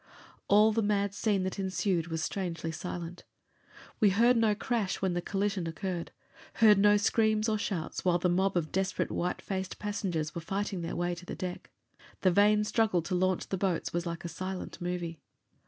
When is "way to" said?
10.95-11.25